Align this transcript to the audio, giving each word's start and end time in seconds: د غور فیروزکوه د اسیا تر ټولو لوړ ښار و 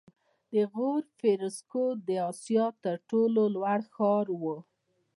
د 0.53 0.55
غور 0.71 1.03
فیروزکوه 1.19 1.89
د 2.07 2.09
اسیا 2.31 2.65
تر 2.83 2.95
ټولو 3.09 3.41
لوړ 3.55 3.81
ښار 3.95 4.27
و 4.41 4.43